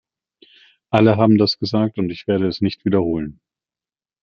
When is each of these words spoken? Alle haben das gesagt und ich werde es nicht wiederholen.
Alle 0.89 1.17
haben 1.17 1.37
das 1.37 1.59
gesagt 1.59 1.99
und 1.99 2.09
ich 2.09 2.25
werde 2.25 2.47
es 2.47 2.59
nicht 2.59 2.85
wiederholen. 2.85 3.39